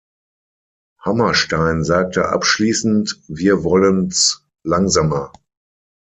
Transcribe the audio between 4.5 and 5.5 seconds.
langsamer.